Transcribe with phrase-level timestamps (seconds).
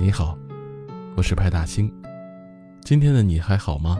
[0.00, 0.38] 你好，
[1.16, 1.92] 我是派大星。
[2.82, 3.98] 今天的你还好吗？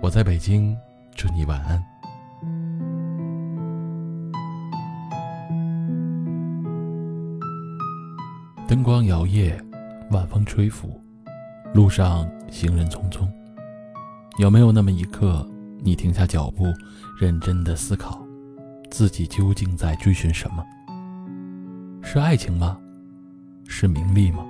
[0.00, 0.74] 我在北京，
[1.14, 1.84] 祝你晚安。
[8.66, 9.52] 灯光摇曳，
[10.10, 10.98] 晚风吹拂，
[11.74, 13.28] 路上行人匆匆。
[14.38, 15.46] 有没有那么一刻，
[15.80, 16.64] 你停下脚步，
[17.20, 18.26] 认真的思考，
[18.90, 20.64] 自己究竟在追寻什么？
[22.02, 22.78] 是爱情吗？
[23.66, 24.42] 是名利吗？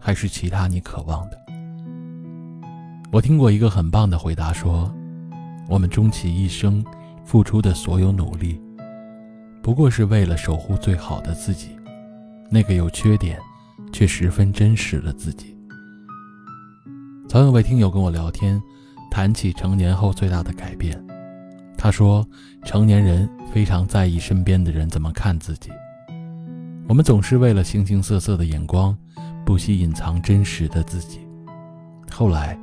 [0.00, 1.38] 还是其他你渴望的？
[3.12, 4.92] 我听过一个很棒的回答，说：
[5.68, 6.84] 我们终其一生
[7.24, 8.60] 付出的所有努力，
[9.62, 11.68] 不过是为了守护最好的自己，
[12.50, 13.38] 那个有缺点
[13.92, 15.56] 却十分真实的自己。
[17.28, 18.60] 曾有位听友跟我聊天，
[19.10, 21.00] 谈起成年后最大的改变，
[21.76, 22.26] 他说：
[22.64, 25.70] 成年人非常在意身边的人怎么看自己。
[26.90, 28.98] 我们总是为了形形色色的眼光，
[29.46, 31.20] 不惜隐藏真实的自己。
[32.10, 32.58] 后来，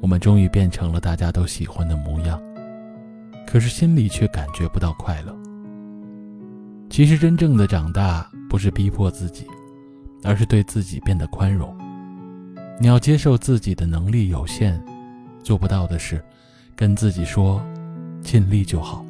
[0.00, 2.40] 我们终于变成了大家都喜欢的模样，
[3.46, 5.36] 可是心里却感觉不到快乐。
[6.88, 9.46] 其实，真正的长大不是逼迫自己，
[10.24, 11.76] 而是对自己变得宽容。
[12.80, 14.82] 你要接受自己的能力有限，
[15.42, 16.24] 做不到的事，
[16.74, 17.62] 跟自己说，
[18.22, 19.04] 尽力就好。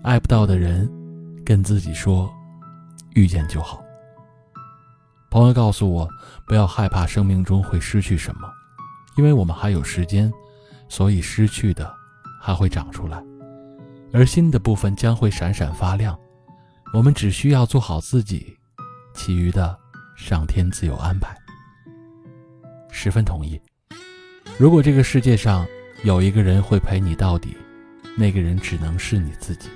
[0.00, 0.90] 爱不到的人，
[1.44, 2.32] 跟自己说。
[3.14, 3.82] 遇见就好。
[5.30, 6.08] 朋友告诉我，
[6.46, 8.48] 不要害怕生命中会失去什么，
[9.16, 10.32] 因为我们还有时间，
[10.88, 11.92] 所以失去的
[12.40, 13.20] 还会长出来，
[14.12, 16.16] 而新的部分将会闪闪发亮。
[16.92, 18.56] 我们只需要做好自己，
[19.12, 19.76] 其余的
[20.16, 21.36] 上天自有安排。
[22.92, 23.60] 十分同意。
[24.56, 25.66] 如果这个世界上
[26.04, 27.56] 有一个人会陪你到底，
[28.16, 29.68] 那个人只能是你自己。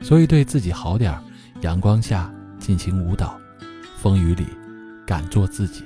[0.00, 1.20] 所以对自己好点儿，
[1.62, 2.32] 阳光下。
[2.60, 3.40] 尽情舞蹈，
[3.96, 4.46] 风雨里，
[5.06, 5.82] 敢做自己。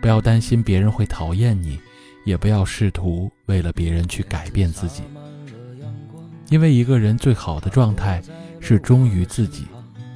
[0.00, 1.78] 不要担心别人会讨厌你，
[2.24, 5.02] 也不要试图为了别人去改变自己。
[6.48, 8.22] 因为一个人最好的状态
[8.60, 9.66] 是忠于自己，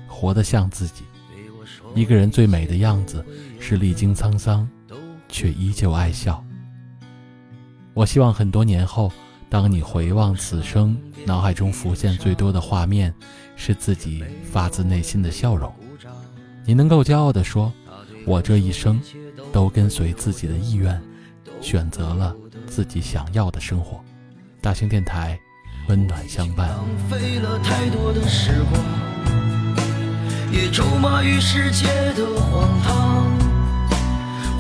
[0.07, 1.03] 活得像自己。
[1.95, 3.23] 一个人最美的样子
[3.61, 4.67] 是历经沧桑，
[5.29, 6.43] 却依旧爱笑。
[7.93, 9.13] 我希望很多年后，
[9.53, 10.97] 当你回望此生，
[11.27, 13.15] 脑海中浮现最多的画面。
[13.55, 15.71] 是自己发自内心的笑容，
[16.65, 17.71] 你能够骄傲地说
[18.25, 18.99] ：“我这一生
[19.53, 21.01] 都跟随自己的意愿，
[21.61, 22.35] 选择了
[22.67, 24.03] 自己想要的生活。”
[24.63, 25.39] 大型电台，
[25.87, 26.71] 温暖相伴。
[26.71, 28.83] 浪费了太多的时光，
[30.51, 33.31] 也咒骂于世界的荒唐，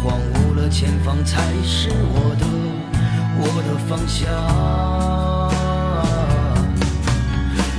[0.04, 2.46] 荒芜了前方才是我的，
[3.38, 4.30] 我的方向。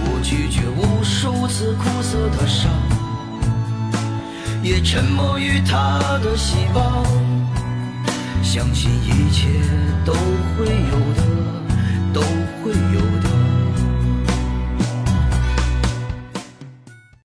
[0.05, 2.71] 我拒绝无数次苦涩的伤，
[4.61, 7.03] 也沉默于他的希望，
[8.41, 9.47] 相信一切
[10.05, 11.32] 都会有的。